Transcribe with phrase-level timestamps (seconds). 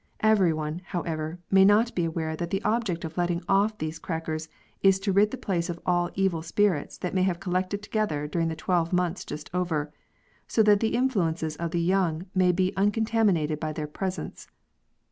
[0.21, 4.49] Every one, however, may not be aware that the object of letting off these crackers
[4.81, 8.25] is to rid the place of all the evil spirits that may have collected together
[8.25, 9.93] during the twelve months just over,
[10.47, 14.47] so that the influences of the young year may be uncontaminated by their presence.